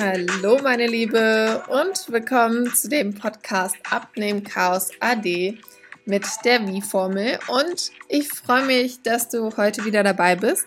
[0.00, 5.58] Hallo meine Liebe und willkommen zu dem Podcast Abnehmen Chaos AD
[6.06, 10.64] mit der Wie-Formel und ich freue mich, dass du heute wieder dabei bist.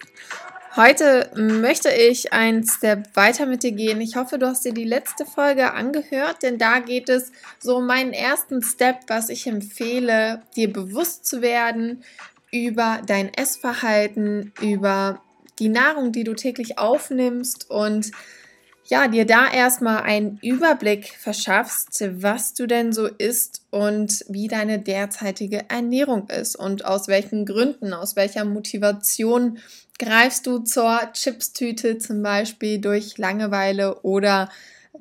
[0.75, 4.01] Heute möchte ich einen Step weiter mit dir gehen.
[4.01, 7.87] Ich hoffe, du hast dir die letzte Folge angehört, denn da geht es so um
[7.87, 12.03] meinen ersten Step, was ich empfehle, dir bewusst zu werden
[12.51, 15.23] über dein Essverhalten, über
[15.57, 18.11] die Nahrung, die du täglich aufnimmst und
[18.85, 24.79] ja, dir da erstmal einen Überblick verschaffst, was du denn so isst und wie deine
[24.79, 29.57] derzeitige Ernährung ist und aus welchen Gründen, aus welcher Motivation
[29.99, 34.49] greifst du zur Chipstüte zum Beispiel durch Langeweile oder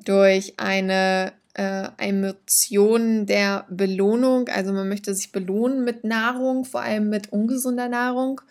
[0.03, 4.47] durch eine äh, Emotion der Belohnung.
[4.47, 8.41] Also man möchte sich belohnen mit Nahrung, vor allem mit ungesunder Nahrung.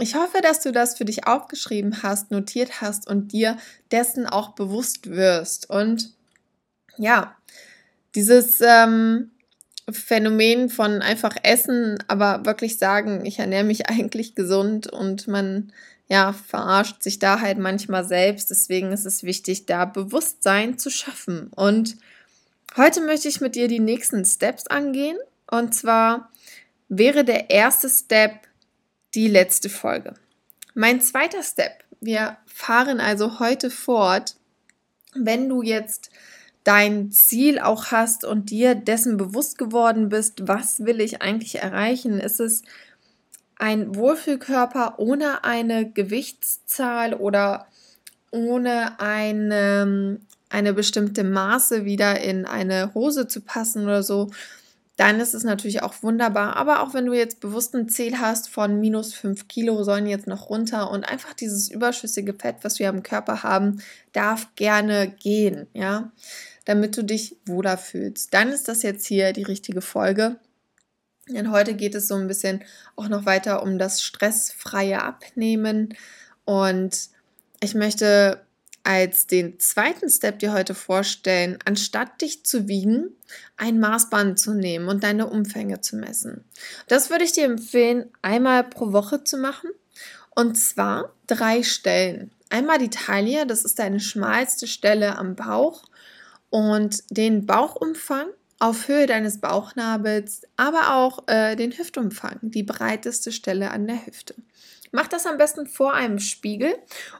[0.00, 3.58] Ich hoffe, dass du das für dich aufgeschrieben hast, notiert hast und dir
[3.90, 5.68] dessen auch bewusst wirst.
[5.68, 6.12] Und
[6.96, 7.36] ja,
[8.14, 9.30] dieses ähm,
[9.90, 15.72] Phänomen von einfach essen, aber wirklich sagen, ich ernähre mich eigentlich gesund und man
[16.08, 18.50] ja verarscht sich da halt manchmal selbst.
[18.50, 21.50] Deswegen ist es wichtig, da Bewusstsein zu schaffen.
[21.54, 21.96] Und
[22.76, 25.18] heute möchte ich mit dir die nächsten Steps angehen.
[25.50, 26.30] Und zwar
[26.88, 28.49] wäre der erste Step
[29.14, 30.14] die letzte Folge.
[30.74, 34.36] Mein zweiter Step, wir fahren also heute fort,
[35.14, 36.10] wenn du jetzt
[36.64, 42.20] dein Ziel auch hast und dir dessen bewusst geworden bist, was will ich eigentlich erreichen,
[42.20, 42.62] ist es
[43.56, 47.66] ein Wohlfühlkörper ohne eine Gewichtszahl oder
[48.30, 54.30] ohne eine, eine bestimmte Maße wieder in eine Hose zu passen oder so,
[55.00, 56.56] dann ist es natürlich auch wunderbar.
[56.56, 60.26] Aber auch wenn du jetzt bewusst ein Ziel hast von minus 5 Kilo, sollen jetzt
[60.26, 65.68] noch runter und einfach dieses überschüssige Fett, was wir am Körper haben, darf gerne gehen,
[65.72, 66.12] ja,
[66.66, 68.34] damit du dich wohler fühlst.
[68.34, 70.36] Dann ist das jetzt hier die richtige Folge.
[71.30, 72.62] Denn heute geht es so ein bisschen
[72.94, 75.94] auch noch weiter um das stressfreie Abnehmen.
[76.44, 77.08] Und
[77.60, 78.42] ich möchte
[78.82, 83.10] als den zweiten Step dir heute vorstellen, anstatt dich zu wiegen,
[83.56, 86.44] ein Maßband zu nehmen und deine Umfänge zu messen.
[86.88, 89.70] Das würde ich dir empfehlen, einmal pro Woche zu machen.
[90.34, 92.30] Und zwar drei Stellen.
[92.48, 95.84] Einmal die Taille, das ist deine schmalste Stelle am Bauch.
[96.48, 98.26] Und den Bauchumfang
[98.58, 104.34] auf Höhe deines Bauchnabels, aber auch äh, den Hüftumfang, die breiteste Stelle an der Hüfte.
[104.92, 106.74] Mach das am besten vor einem Spiegel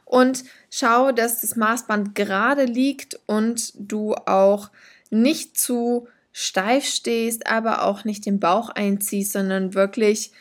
[0.05, 4.69] und schau, dass das Maßband gerade liegt und du auch
[5.09, 10.31] nicht zu steif stehst, aber auch nicht den Bauch einziehst, sondern wirklich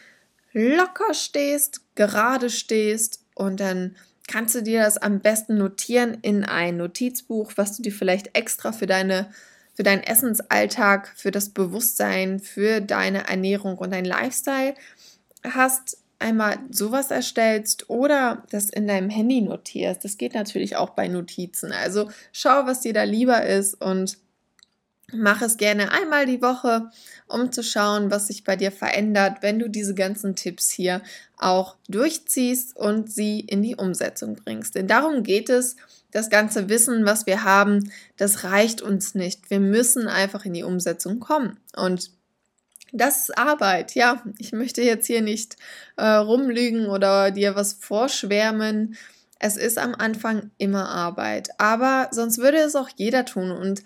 [0.53, 3.97] locker stehst, gerade stehst und dann
[4.27, 8.73] kannst du dir das am besten notieren in ein Notizbuch, was du dir vielleicht extra
[8.73, 9.31] für deine
[9.75, 14.75] für deinen Essensalltag, für das Bewusstsein, für deine Ernährung und dein Lifestyle
[15.43, 20.05] hast einmal sowas erstellst oder das in deinem Handy notierst.
[20.05, 21.73] Das geht natürlich auch bei Notizen.
[21.73, 24.19] Also schau, was dir da lieber ist und
[25.13, 26.91] mach es gerne einmal die Woche,
[27.27, 31.03] um zu schauen, was sich bei dir verändert, wenn du diese ganzen Tipps hier
[31.37, 34.75] auch durchziehst und sie in die Umsetzung bringst.
[34.75, 35.77] Denn darum geht es.
[36.13, 39.49] Das ganze Wissen, was wir haben, das reicht uns nicht.
[39.49, 41.61] Wir müssen einfach in die Umsetzung kommen.
[41.77, 42.11] Und
[42.93, 43.95] das ist Arbeit.
[43.95, 45.57] Ja, ich möchte jetzt hier nicht
[45.97, 48.97] äh, rumlügen oder dir was vorschwärmen.
[49.39, 51.49] Es ist am Anfang immer Arbeit.
[51.59, 53.51] Aber sonst würde es auch jeder tun.
[53.51, 53.83] Und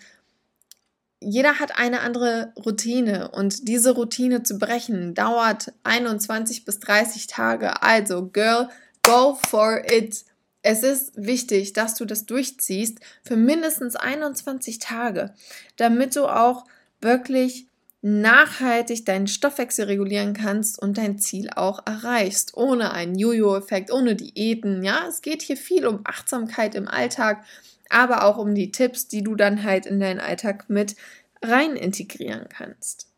[1.20, 3.30] jeder hat eine andere Routine.
[3.30, 7.82] Und diese Routine zu brechen dauert 21 bis 30 Tage.
[7.82, 8.68] Also, Girl,
[9.02, 10.24] go for it.
[10.62, 15.34] Es ist wichtig, dass du das durchziehst für mindestens 21 Tage,
[15.76, 16.64] damit du auch
[17.02, 17.68] wirklich
[18.06, 24.82] nachhaltig deinen Stoffwechsel regulieren kannst und dein Ziel auch erreichst, ohne einen Jojo-Effekt, ohne Diäten.
[24.82, 27.42] Ja, es geht hier viel um Achtsamkeit im Alltag,
[27.88, 30.96] aber auch um die Tipps, die du dann halt in deinen Alltag mit
[31.42, 33.08] rein integrieren kannst.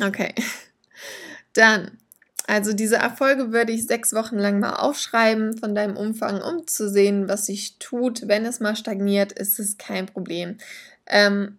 [0.00, 0.34] Okay,
[1.52, 1.98] dann.
[2.46, 6.88] Also diese Erfolge würde ich sechs Wochen lang mal aufschreiben von deinem Umfang, um zu
[6.88, 8.26] sehen, was sich tut.
[8.26, 10.56] Wenn es mal stagniert, ist es kein Problem.
[11.06, 11.58] Ähm,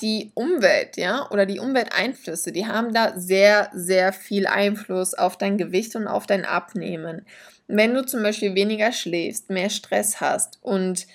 [0.00, 5.58] die Umwelt, ja, oder die Umwelteinflüsse, die haben da sehr, sehr viel Einfluss auf dein
[5.58, 7.26] Gewicht und auf dein Abnehmen.
[7.66, 11.06] Wenn du zum Beispiel weniger schläfst, mehr Stress hast und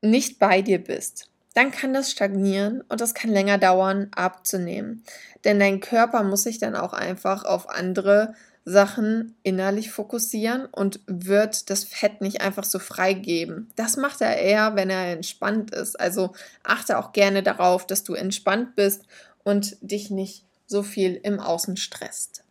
[0.00, 5.04] nicht bei dir bist, dann kann das stagnieren und das kann länger dauern, abzunehmen.
[5.44, 8.34] Denn dein Körper muss sich dann auch einfach auf andere
[8.68, 13.70] Sachen innerlich fokussieren und wird das Fett nicht einfach so freigeben.
[13.76, 15.98] Das macht er eher, wenn er entspannt ist.
[15.98, 16.32] Also
[16.64, 19.04] achte auch gerne darauf, dass du entspannt bist
[19.44, 22.42] und dich nicht so viel im Außen stresst.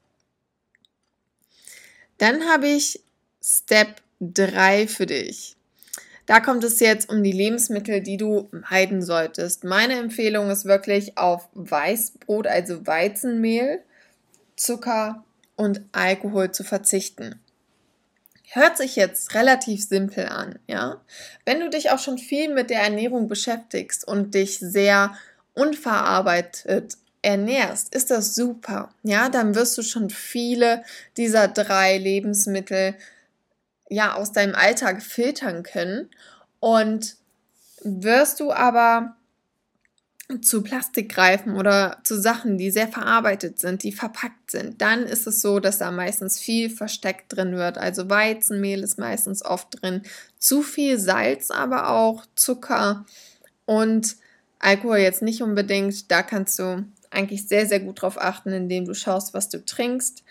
[2.18, 3.02] Dann habe ich
[3.44, 5.58] Step 3 für dich.
[6.28, 9.66] Da kommt es jetzt um die Lebensmittel, die du meiden solltest.
[9.66, 13.84] Meine Empfehlung ist wirklich auf Weißbrot, also Weizenmehl,
[14.56, 15.25] Zucker
[15.56, 17.40] und Alkohol zu verzichten.
[18.52, 21.02] Hört sich jetzt relativ simpel an, ja?
[21.46, 25.16] Wenn du dich auch schon viel mit der Ernährung beschäftigst und dich sehr
[25.54, 28.90] unverarbeitet ernährst, ist das super.
[29.04, 30.84] Ja, dann wirst du schon viele
[31.18, 32.96] dieser drei Lebensmittel
[33.90, 36.10] ja aus deinem Alltag filtern können
[36.60, 37.16] und
[37.82, 39.16] wirst du aber
[40.42, 45.28] zu Plastik greifen oder zu Sachen, die sehr verarbeitet sind, die verpackt sind, dann ist
[45.28, 47.78] es so, dass da meistens viel versteckt drin wird.
[47.78, 50.02] Also Weizenmehl ist meistens oft drin,
[50.40, 53.06] zu viel Salz, aber auch Zucker
[53.66, 54.16] und
[54.58, 56.10] Alkohol jetzt nicht unbedingt.
[56.10, 60.24] Da kannst du eigentlich sehr, sehr gut drauf achten, indem du schaust, was du trinkst.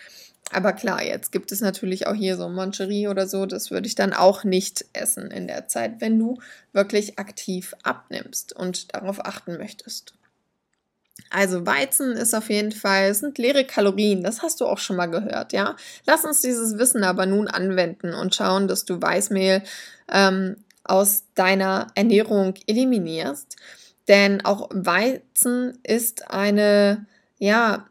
[0.53, 3.47] Aber klar, jetzt gibt es natürlich auch hier so Moncherie oder so.
[3.47, 6.39] Das würde ich dann auch nicht essen in der Zeit, wenn du
[6.73, 10.15] wirklich aktiv abnimmst und darauf achten möchtest.
[11.31, 15.07] Also Weizen ist auf jeden Fall, sind leere Kalorien, das hast du auch schon mal
[15.07, 15.77] gehört, ja.
[16.07, 19.63] Lass uns dieses Wissen aber nun anwenden und schauen, dass du Weißmehl
[20.13, 23.57] ähm, aus deiner Ernährung eliminierst.
[24.07, 27.07] Denn auch Weizen ist eine,
[27.39, 27.87] ja,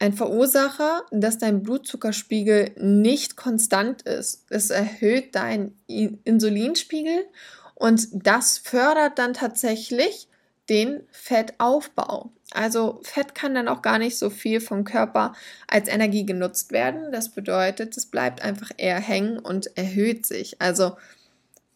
[0.00, 4.46] ein Verursacher, dass dein Blutzuckerspiegel nicht konstant ist.
[4.48, 7.26] Es erhöht deinen Insulinspiegel
[7.74, 10.28] und das fördert dann tatsächlich
[10.70, 12.32] den Fettaufbau.
[12.52, 15.34] Also Fett kann dann auch gar nicht so viel vom Körper
[15.68, 17.12] als Energie genutzt werden.
[17.12, 20.60] Das bedeutet, es bleibt einfach eher hängen und erhöht sich.
[20.62, 20.96] Also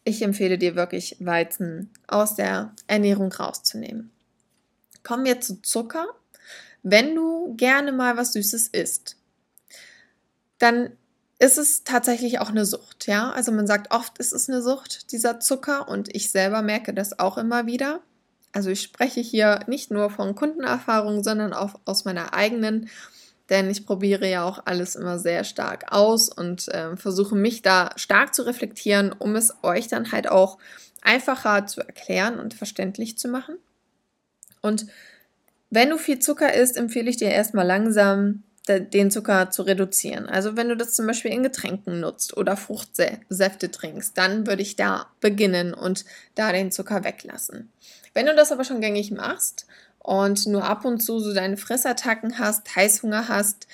[0.03, 4.11] ich empfehle dir wirklich Weizen aus der Ernährung rauszunehmen.
[5.03, 6.07] Kommen wir zu Zucker
[6.87, 9.17] wenn du gerne mal was Süßes isst,
[10.59, 10.91] dann
[11.39, 13.31] ist es tatsächlich auch eine Sucht, ja?
[13.31, 17.17] Also man sagt oft, ist es eine Sucht, dieser Zucker und ich selber merke das
[17.17, 18.01] auch immer wieder.
[18.51, 22.87] Also ich spreche hier nicht nur von Kundenerfahrungen, sondern auch aus meiner eigenen,
[23.49, 27.89] denn ich probiere ja auch alles immer sehr stark aus und äh, versuche mich da
[27.95, 30.59] stark zu reflektieren, um es euch dann halt auch
[31.01, 33.57] einfacher zu erklären und verständlich zu machen.
[34.61, 34.85] Und
[35.75, 40.27] wenn du viel Zucker isst, empfehle ich dir erstmal langsam den Zucker zu reduzieren.
[40.27, 44.75] Also wenn du das zum Beispiel in Getränken nutzt oder Fruchtsäfte trinkst, dann würde ich
[44.75, 47.71] da beginnen und da den Zucker weglassen.
[48.13, 49.67] Wenn du das aber schon gängig machst
[49.99, 53.67] und nur ab und zu so deine Fressattacken hast, Heißhunger hast,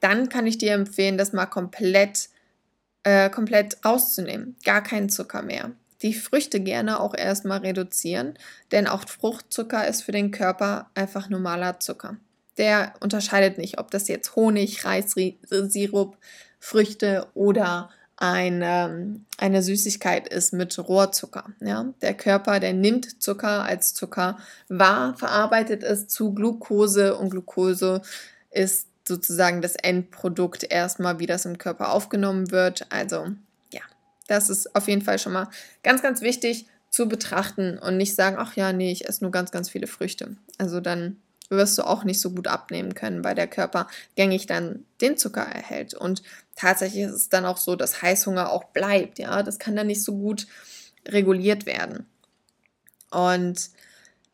[0.00, 2.28] dann kann ich dir empfehlen, das mal komplett,
[3.04, 4.56] äh, komplett rauszunehmen.
[4.64, 5.70] Gar keinen Zucker mehr
[6.04, 8.34] die Früchte gerne auch erstmal reduzieren,
[8.70, 12.18] denn auch Fruchtzucker ist für den Körper einfach normaler Zucker.
[12.58, 16.18] Der unterscheidet nicht, ob das jetzt Honig, Reissirup,
[16.60, 21.46] Früchte oder eine, eine Süßigkeit ist mit Rohrzucker.
[21.60, 21.92] Ja?
[22.02, 24.38] Der Körper, der nimmt Zucker als Zucker
[24.68, 28.02] wahr, verarbeitet es zu Glucose und Glucose
[28.50, 32.86] ist sozusagen das Endprodukt erstmal, wie das im Körper aufgenommen wird.
[32.90, 33.28] Also
[34.26, 35.48] das ist auf jeden Fall schon mal
[35.82, 39.50] ganz, ganz wichtig zu betrachten und nicht sagen, ach ja, nee, ich esse nur ganz,
[39.50, 40.36] ganz viele Früchte.
[40.58, 41.16] Also dann
[41.50, 45.42] wirst du auch nicht so gut abnehmen können, weil der Körper gängig dann den Zucker
[45.42, 45.94] erhält.
[45.94, 46.22] Und
[46.56, 49.18] tatsächlich ist es dann auch so, dass Heißhunger auch bleibt.
[49.18, 50.46] Ja, das kann dann nicht so gut
[51.06, 52.06] reguliert werden.
[53.10, 53.70] Und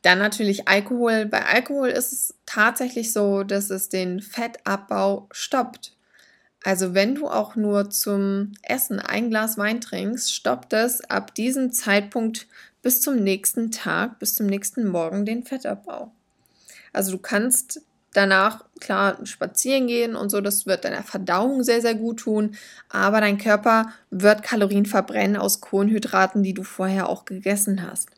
[0.02, 1.26] dann natürlich Alkohol.
[1.26, 5.92] Bei Alkohol ist es tatsächlich so, dass es den Fettabbau stoppt.
[6.62, 11.72] Also wenn du auch nur zum Essen ein Glas Wein trinkst, stoppt es ab diesem
[11.72, 12.46] Zeitpunkt
[12.82, 16.12] bis zum nächsten Tag, bis zum nächsten Morgen den Fettabbau.
[16.92, 21.94] Also du kannst danach klar spazieren gehen und so, das wird deiner Verdauung sehr, sehr
[21.94, 22.56] gut tun,
[22.88, 28.08] aber dein Körper wird Kalorien verbrennen aus Kohlenhydraten, die du vorher auch gegessen hast.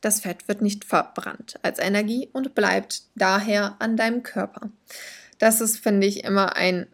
[0.00, 4.70] Das Fett wird nicht verbrannt als Energie und bleibt daher an deinem Körper.
[5.38, 6.86] Das ist, finde ich, immer ein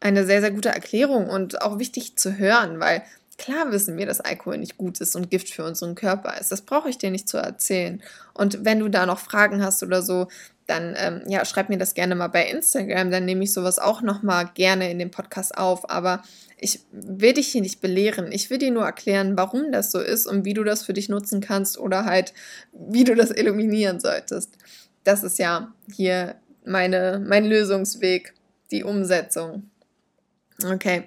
[0.00, 3.02] eine sehr, sehr gute Erklärung und auch wichtig zu hören, weil
[3.38, 6.52] klar wissen wir, dass Alkohol nicht gut ist und Gift für unseren Körper ist.
[6.52, 8.02] Das brauche ich dir nicht zu erzählen.
[8.34, 10.28] Und wenn du da noch Fragen hast oder so,
[10.66, 14.02] dann ähm, ja, schreib mir das gerne mal bei Instagram, dann nehme ich sowas auch
[14.02, 15.88] nochmal gerne in den Podcast auf.
[15.90, 16.22] Aber
[16.58, 18.32] ich will dich hier nicht belehren.
[18.32, 21.08] Ich will dir nur erklären, warum das so ist und wie du das für dich
[21.08, 22.32] nutzen kannst oder halt,
[22.72, 24.56] wie du das eliminieren solltest.
[25.04, 26.34] Das ist ja hier
[26.64, 28.34] meine, mein Lösungsweg,
[28.72, 29.70] die Umsetzung.
[30.64, 31.04] Okay.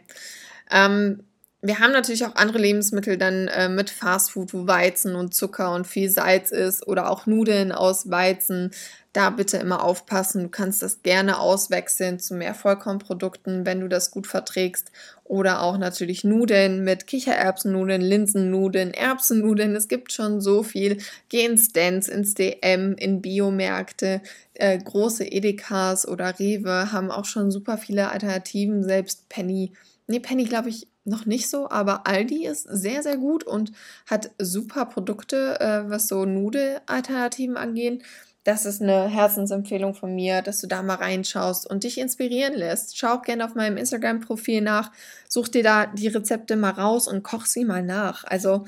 [0.72, 1.24] Ähm,
[1.62, 5.86] wir haben natürlich auch andere Lebensmittel dann äh, mit Fastfood, wo Weizen und Zucker und
[5.86, 8.72] viel Salz ist oder auch Nudeln aus Weizen.
[9.12, 10.44] Da bitte immer aufpassen.
[10.44, 14.92] Du kannst das gerne auswechseln zu mehr Vollkornprodukten, wenn du das gut verträgst.
[15.24, 19.76] Oder auch natürlich Nudeln mit Kichererbsennudeln, Linsennudeln, Erbsennudeln.
[19.76, 20.98] Es gibt schon so viel.
[21.30, 24.22] Geh ins Dance, ins DM, in Biomärkte.
[24.54, 28.84] Äh, große Edekas oder Rewe haben auch schon super viele Alternativen.
[28.84, 29.74] Selbst Penny.
[30.06, 33.72] Nee, Penny glaube ich noch nicht so, aber Aldi ist sehr, sehr gut und
[34.06, 38.04] hat super Produkte, äh, was so Nudelalternativen angeht.
[38.50, 42.98] Das ist eine Herzensempfehlung von mir, dass du da mal reinschaust und dich inspirieren lässt.
[42.98, 44.92] Schau auch gerne auf meinem Instagram-Profil nach,
[45.28, 48.24] such dir da die Rezepte mal raus und koch sie mal nach.
[48.24, 48.66] Also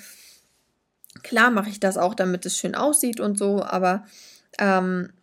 [1.24, 4.06] klar mache ich das auch, damit es schön aussieht und so, aber
[4.60, 5.14] ähm,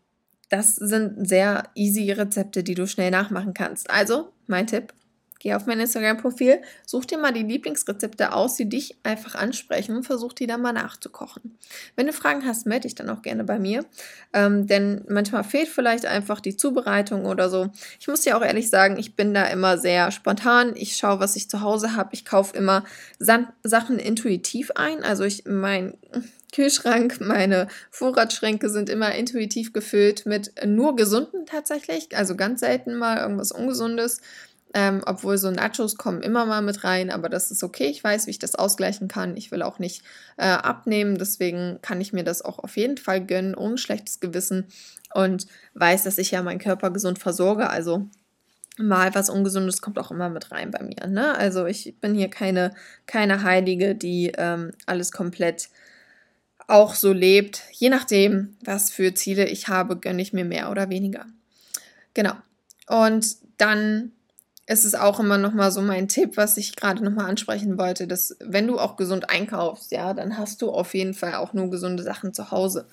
[0.49, 3.88] das sind sehr easy Rezepte, die du schnell nachmachen kannst.
[3.88, 4.93] Also, mein Tipp,
[5.40, 10.02] Geh auf mein Instagram-Profil, such dir mal die Lieblingsrezepte aus, die dich einfach ansprechen und
[10.02, 11.57] versuch die dann mal nachzukochen.
[11.95, 13.85] Wenn du Fragen hast, melde dich dann auch gerne bei mir,
[14.33, 17.71] ähm, denn manchmal fehlt vielleicht einfach die Zubereitung oder so.
[18.00, 20.73] Ich muss dir auch ehrlich sagen, ich bin da immer sehr spontan.
[20.75, 22.11] Ich schaue, was ich zu Hause habe.
[22.12, 22.85] Ich kaufe immer
[23.18, 25.04] San Sachen intuitiv ein.
[25.04, 25.95] Also ich mein
[26.52, 33.18] Kühlschrank, meine Vorratsschränke sind immer intuitiv gefüllt mit nur gesunden tatsächlich, also ganz selten mal
[33.18, 34.21] irgendwas Ungesundes.
[34.75, 37.87] Ähm, obwohl so Nachos kommen immer mal mit rein, aber das ist okay.
[37.87, 39.37] Ich weiß, wie ich das ausgleichen kann.
[39.37, 40.03] Ich will auch nicht
[40.37, 44.67] äh, abnehmen, deswegen kann ich mir das auch auf jeden Fall gönnen, ohne schlechtes Gewissen
[45.15, 47.71] und weiß, dass ich ja meinen Körper gesund versorge.
[47.71, 48.09] Also
[48.79, 51.07] mal was Ungesundes kommt auch immer mit rein bei mir.
[51.07, 51.35] Ne?
[51.37, 52.75] Also ich bin hier keine,
[53.07, 55.71] keine Heilige, die ähm, alles komplett
[56.67, 57.63] auch so lebt.
[57.73, 61.27] Je nachdem, was für Ziele ich habe, gönne ich mir mehr oder weniger.
[62.15, 62.35] Genau.
[62.87, 64.13] Und dann
[64.69, 67.79] ist es auch immer noch mal so mein Tipp, was ich gerade noch mal ansprechen
[67.79, 71.55] wollte, dass wenn du auch gesund einkaufst, ja, dann hast du auf jeden Fall auch
[71.55, 72.87] nur gesunde Sachen zu Hause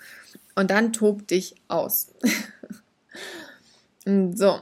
[0.55, 2.13] und dann tob dich aus.
[4.05, 4.59] so.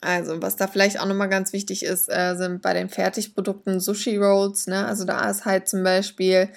[0.00, 4.16] Also, was da vielleicht auch nochmal ganz wichtig ist, äh, sind bei den Fertigprodukten Sushi
[4.18, 4.66] Rolls.
[4.66, 4.86] Ne?
[4.86, 6.50] Also, da ist halt zum Beispiel,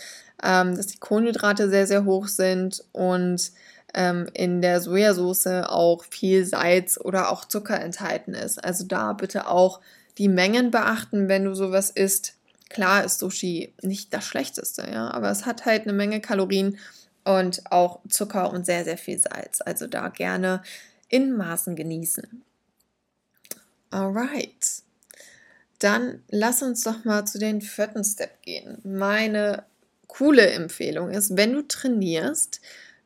[0.43, 3.51] ähm, dass die Kohlenhydrate sehr, sehr hoch sind und
[3.97, 8.63] ähm, in der Sojasauce auch viel Salz oder auch Zucker enthalten ist.
[8.63, 9.81] Also da bitte auch
[10.19, 12.35] die Mengen beachten, wenn du sowas isst.
[12.69, 16.77] Klar ist Sushi nicht das Schlechteste, ja, aber es hat halt eine Menge Kalorien
[17.23, 19.61] und auch Zucker und sehr, sehr viel Salz.
[19.61, 20.61] Also da gerne
[21.09, 22.43] in Maßen genießen.
[23.89, 24.83] Alright.
[25.79, 28.77] Dann lass uns doch mal zu den vierten Step gehen.
[28.83, 29.63] Meine
[30.07, 32.61] coole Empfehlung ist, wenn du trainierst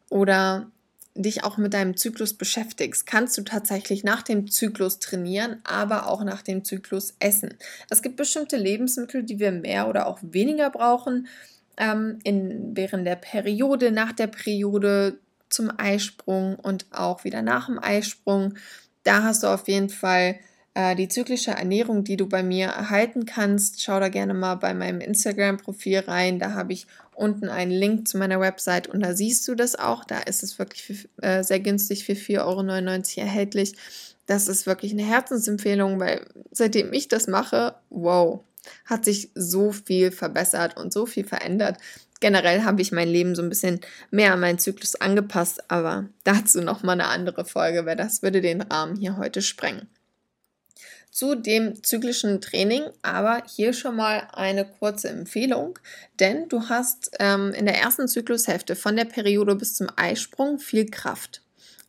[0.09, 0.71] oder
[1.15, 6.23] dich auch mit deinem Zyklus beschäftigst, kannst du tatsächlich nach dem Zyklus trainieren, aber auch
[6.23, 7.53] nach dem Zyklus essen.
[7.89, 11.27] Es gibt bestimmte Lebensmittel, die wir mehr oder auch weniger brauchen
[11.77, 15.17] ähm, in, während der Periode, nach der Periode,
[15.49, 18.53] zum Eisprung und auch wieder nach dem Eisprung.
[19.03, 20.39] Da hast du auf jeden Fall
[20.73, 23.81] äh, die zyklische Ernährung, die du bei mir erhalten kannst.
[23.81, 26.39] Schau da gerne mal bei meinem Instagram-Profil rein.
[26.39, 30.05] Da habe ich unten einen Link zu meiner Website und da siehst du das auch.
[30.05, 33.73] Da ist es wirklich für, äh, sehr günstig für 4,99 Euro erhältlich.
[34.27, 38.41] Das ist wirklich eine Herzensempfehlung, weil seitdem ich das mache, wow,
[38.85, 41.77] hat sich so viel verbessert und so viel verändert.
[42.21, 46.61] Generell habe ich mein Leben so ein bisschen mehr an meinen Zyklus angepasst, aber dazu
[46.61, 49.89] nochmal eine andere Folge, weil das würde den Rahmen hier heute sprengen
[51.11, 55.77] zu dem zyklischen Training, aber hier schon mal eine kurze Empfehlung,
[56.19, 60.89] denn du hast ähm, in der ersten Zyklushälfte von der Periode bis zum Eisprung viel
[60.89, 61.43] Kraft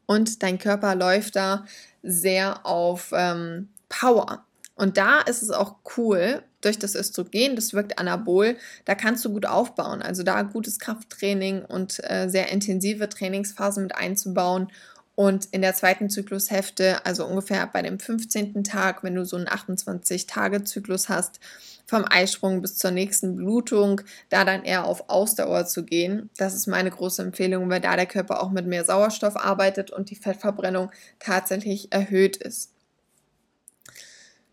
[0.07, 1.65] und dein Körper läuft da
[2.03, 4.45] sehr auf ähm, Power.
[4.75, 9.33] Und da ist es auch cool, durch das Östrogen, das wirkt anabol, da kannst du
[9.33, 10.01] gut aufbauen.
[10.01, 14.69] Also da gutes Krafttraining und äh, sehr intensive Trainingsphasen mit einzubauen
[15.15, 18.65] und in der zweiten Zyklushälfte, also ungefähr bei dem 15.
[18.65, 21.39] Tag, wenn du so einen 28-Tage-Zyklus hast,
[21.87, 24.01] vom Eisprung bis zur nächsten Blutung,
[24.31, 26.31] da dann eher auf Ausdauer zu gehen.
[26.39, 30.09] Das ist meine große Empfehlung, weil da der Körper auch mit mehr Sauerstoff arbeitet und
[30.09, 32.73] die Fettverbrennung tatsächlich erhöht ist.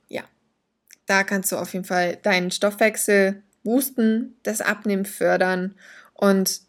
[0.10, 0.24] Ja,
[1.06, 5.76] da kannst du auf jeden Fall deinen Stoffwechsel boosten, das Abnehmen fördern
[6.14, 6.62] und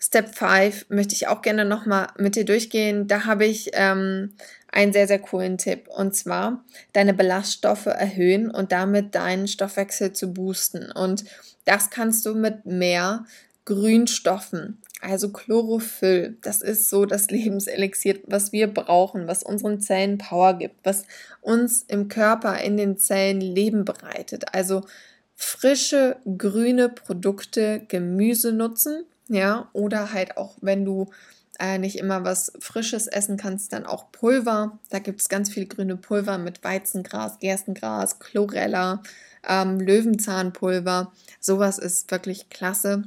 [0.00, 3.08] Step 5 möchte ich auch gerne nochmal mit dir durchgehen.
[3.08, 4.34] Da habe ich ähm,
[4.70, 5.88] einen sehr, sehr coolen Tipp.
[5.88, 10.92] Und zwar deine Ballaststoffe erhöhen und damit deinen Stoffwechsel zu boosten.
[10.92, 11.24] Und
[11.64, 13.24] das kannst du mit mehr
[13.64, 16.38] Grünstoffen, also Chlorophyll.
[16.40, 21.04] Das ist so das Lebenselixier, was wir brauchen, was unseren Zellen Power gibt, was
[21.42, 24.54] uns im Körper in den Zellen Leben bereitet.
[24.54, 24.86] Also
[25.34, 31.10] frische grüne Produkte, Gemüse nutzen, ja, oder halt auch, wenn du
[31.58, 34.78] äh, nicht immer was Frisches essen kannst, dann auch Pulver.
[34.90, 39.02] Da gibt es ganz viel grüne Pulver mit Weizengras, Gerstengras, Chlorella,
[39.46, 41.12] ähm, Löwenzahnpulver.
[41.40, 43.04] Sowas ist wirklich klasse.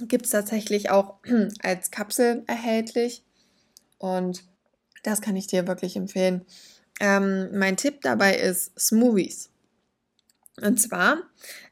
[0.00, 1.16] Gibt es tatsächlich auch
[1.62, 3.22] als Kapsel erhältlich.
[3.98, 4.44] Und
[5.02, 6.44] das kann ich dir wirklich empfehlen.
[7.00, 9.50] Ähm, mein Tipp dabei ist Smoothies.
[10.62, 11.18] Und zwar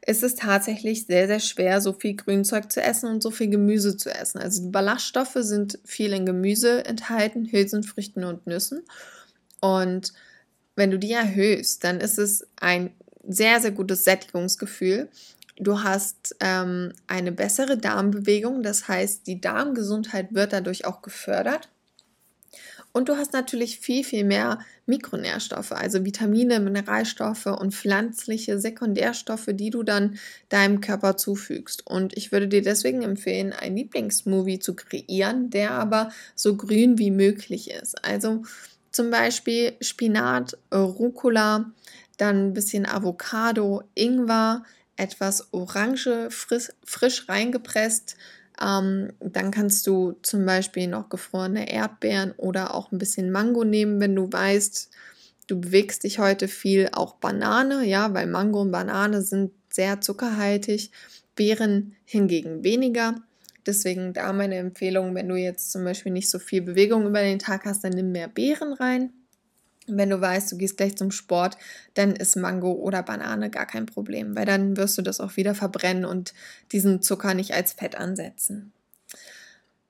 [0.05, 3.95] ist es tatsächlich sehr, sehr schwer, so viel Grünzeug zu essen und so viel Gemüse
[3.95, 4.39] zu essen.
[4.39, 8.83] Also die Ballaststoffe sind viel in Gemüse enthalten, Hülsenfrüchten und Nüssen.
[9.61, 10.11] Und
[10.75, 12.91] wenn du die erhöhst, dann ist es ein
[13.25, 15.07] sehr, sehr gutes Sättigungsgefühl.
[15.57, 21.69] Du hast ähm, eine bessere Darmbewegung, das heißt, die Darmgesundheit wird dadurch auch gefördert.
[22.93, 29.71] Und du hast natürlich viel, viel mehr Mikronährstoffe, also Vitamine, Mineralstoffe und pflanzliche Sekundärstoffe, die
[29.71, 30.19] du dann
[30.49, 31.85] deinem Körper zufügst.
[31.87, 37.09] Und ich würde dir deswegen empfehlen, ein Lieblingssmoothie zu kreieren, der aber so grün wie
[37.09, 38.05] möglich ist.
[38.05, 38.43] Also
[38.91, 41.71] zum Beispiel Spinat, Rucola,
[42.17, 44.63] dann ein bisschen Avocado, Ingwer,
[44.97, 48.15] etwas Orange frisch, frisch reingepresst,
[48.61, 53.99] ähm, dann kannst du zum Beispiel noch gefrorene Erdbeeren oder auch ein bisschen Mango nehmen,
[53.99, 54.89] wenn du weißt,
[55.47, 56.89] du bewegst dich heute viel.
[56.91, 60.91] Auch Banane, ja, weil Mango und Banane sind sehr zuckerhaltig,
[61.35, 63.15] Beeren hingegen weniger.
[63.65, 67.39] Deswegen da meine Empfehlung, wenn du jetzt zum Beispiel nicht so viel Bewegung über den
[67.39, 69.11] Tag hast, dann nimm mehr Beeren rein.
[69.87, 71.57] Wenn du weißt, du gehst gleich zum Sport,
[71.93, 75.55] dann ist Mango oder Banane gar kein Problem, weil dann wirst du das auch wieder
[75.55, 76.33] verbrennen und
[76.71, 78.71] diesen Zucker nicht als Fett ansetzen.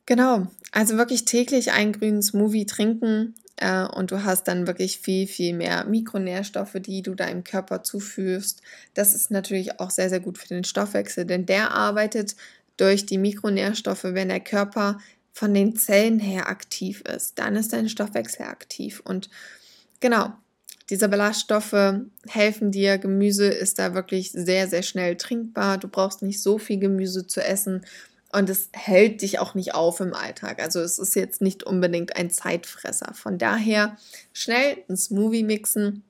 [0.05, 5.27] Genau, also wirklich täglich einen grünen Smoothie trinken äh, und du hast dann wirklich viel,
[5.27, 8.61] viel mehr Mikronährstoffe, die du deinem Körper zuführst.
[8.93, 12.35] Das ist natürlich auch sehr, sehr gut für den Stoffwechsel, denn der arbeitet
[12.77, 14.99] durch die Mikronährstoffe, wenn der Körper
[15.31, 17.39] von den Zellen her aktiv ist.
[17.39, 19.29] Dann ist dein Stoffwechsel aktiv und
[20.03, 20.33] Genau.
[20.89, 22.97] Diese Ballaststoffe helfen dir.
[22.97, 25.77] Gemüse ist da wirklich sehr, sehr schnell trinkbar.
[25.77, 27.85] Du brauchst nicht so viel Gemüse zu essen
[28.33, 30.61] und es hält dich auch nicht auf im Alltag.
[30.61, 33.13] Also es ist jetzt nicht unbedingt ein Zeitfresser.
[33.13, 33.95] Von daher
[34.33, 36.03] schnell ein Smoothie mixen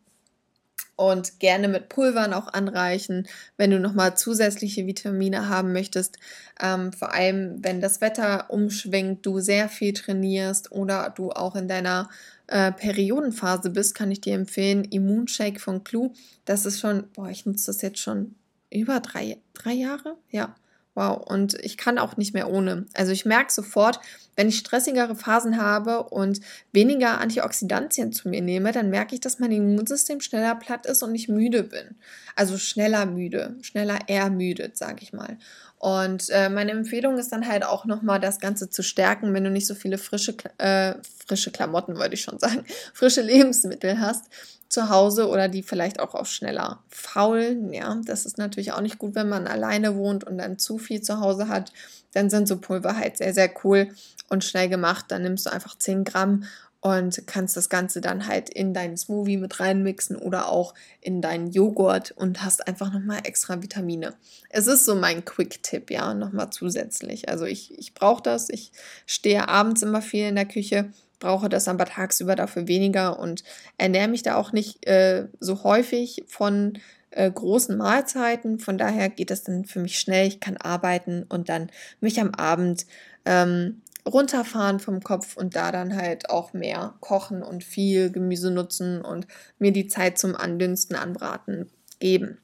[0.96, 3.28] und gerne mit Pulvern auch anreichen,
[3.58, 6.18] wenn du nochmal zusätzliche Vitamine haben möchtest.
[6.60, 11.68] Ähm, vor allem, wenn das Wetter umschwingt, du sehr viel trainierst oder du auch in
[11.68, 12.10] deiner
[12.48, 16.12] äh, Periodenphase bist, kann ich dir empfehlen, Immunshake von Clue.
[16.46, 18.36] Das ist schon, boah, ich nutze das jetzt schon
[18.70, 20.56] über drei, drei Jahre, ja.
[20.96, 22.86] Wow, und ich kann auch nicht mehr ohne.
[22.94, 24.00] Also ich merke sofort,
[24.36, 26.40] wenn ich stressigere Phasen habe und
[26.72, 31.16] weniger Antioxidantien zu mir nehme, dann merke ich, dass mein Immunsystem schneller platt ist und
[31.16, 31.96] ich müde bin.
[32.36, 35.38] Also schneller müde, schneller ermüdet, sage ich mal.
[35.80, 39.50] Und äh, meine Empfehlung ist dann halt auch nochmal das Ganze zu stärken, wenn du
[39.50, 40.94] nicht so viele frische, äh,
[41.26, 44.26] frische Klamotten, wollte ich schon sagen, frische Lebensmittel hast
[44.70, 47.72] zu Hause oder die vielleicht auch auf schneller faulen.
[47.74, 51.02] Ja, das ist natürlich auch nicht gut, wenn man alleine wohnt und dann zu viel
[51.02, 51.72] zu Hause hat.
[52.14, 53.90] Dann sind so Pulver halt sehr, sehr cool
[54.30, 55.06] und schnell gemacht.
[55.10, 56.46] Dann nimmst du einfach 10 Gramm
[56.84, 61.50] und kannst das Ganze dann halt in deinen Smoothie mit reinmixen oder auch in deinen
[61.50, 64.16] Joghurt und hast einfach nochmal extra Vitamine.
[64.50, 67.30] Es ist so mein Quick-Tipp, ja, nochmal zusätzlich.
[67.30, 68.50] Also ich, ich brauche das.
[68.50, 68.74] Ich
[69.06, 70.92] stehe abends immer viel in der Küche,
[71.24, 73.46] brauche das aber tagsüber dafür weniger und
[73.78, 76.80] ernähre mich da auch nicht äh, so häufig von
[77.12, 78.60] äh, großen Mahlzeiten.
[78.60, 80.28] Von daher geht das dann für mich schnell.
[80.28, 82.86] Ich kann arbeiten und dann mich am Abend
[83.24, 89.00] ähm, runterfahren vom Kopf und da dann halt auch mehr kochen und viel Gemüse nutzen
[89.00, 89.26] und
[89.60, 92.38] mir die Zeit zum Andünsten, Anbraten geben.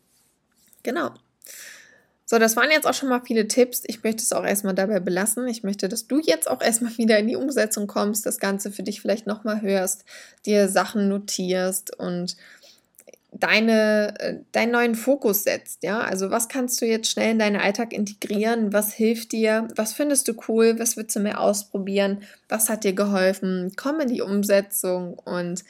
[0.84, 1.12] Genau.
[2.30, 3.82] So, das waren jetzt auch schon mal viele Tipps.
[3.88, 5.48] Ich möchte es auch erstmal dabei belassen.
[5.48, 8.84] Ich möchte, dass du jetzt auch erstmal wieder in die Umsetzung kommst, das Ganze für
[8.84, 10.06] dich vielleicht nochmal hörst,
[10.46, 12.38] dir Sachen notierst und
[13.32, 15.82] deine, äh, deinen neuen Fokus setzt.
[15.82, 18.74] Ja, also was kannst du jetzt schnell in deinen Alltag integrieren?
[18.74, 19.68] Was hilft dir?
[19.76, 20.78] Was findest du cool?
[20.78, 22.22] Was willst du mehr ausprobieren?
[22.48, 23.72] Was hat dir geholfen?
[23.76, 25.64] Komm in die Umsetzung und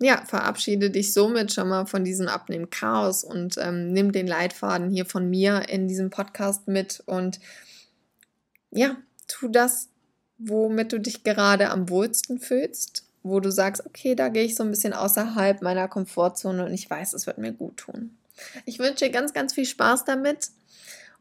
[0.00, 5.06] ja, verabschiede dich somit schon mal von diesem Abnehmen-Chaos und ähm, nimm den Leitfaden hier
[5.06, 7.38] von mir in diesem Podcast mit und
[8.70, 8.96] ja,
[9.28, 9.88] tu das,
[10.38, 14.62] womit du dich gerade am wohlsten fühlst wo du sagst, okay, da gehe ich so
[14.62, 18.16] ein bisschen außerhalb meiner Komfortzone und ich weiß, es wird mir gut tun.
[18.64, 20.50] Ich wünsche dir ganz, ganz viel Spaß damit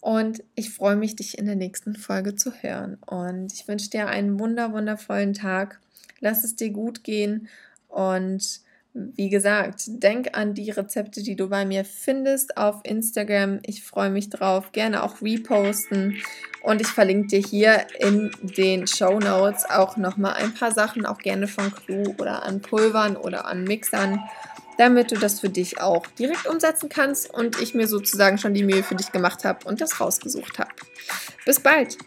[0.01, 2.97] Und ich freue mich, dich in der nächsten Folge zu hören.
[3.05, 5.81] Und ich wünsche dir einen wunder, wundervollen Tag.
[6.21, 7.49] Lass es dir gut gehen
[7.89, 8.61] und
[8.93, 13.59] wie gesagt, denk an die Rezepte, die du bei mir findest auf Instagram.
[13.65, 14.71] Ich freue mich drauf.
[14.71, 16.17] Gerne auch reposten.
[16.61, 21.19] Und ich verlinke dir hier in den Show Notes auch nochmal ein paar Sachen, auch
[21.19, 24.21] gerne von Crew oder an Pulvern oder an Mixern,
[24.77, 28.63] damit du das für dich auch direkt umsetzen kannst und ich mir sozusagen schon die
[28.63, 30.71] Mühe für dich gemacht habe und das rausgesucht habe.
[31.45, 31.97] Bis bald!